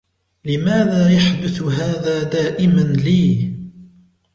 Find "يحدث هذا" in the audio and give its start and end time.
1.09-2.23